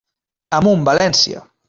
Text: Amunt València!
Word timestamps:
Amunt 0.59 0.87
València! 0.91 1.45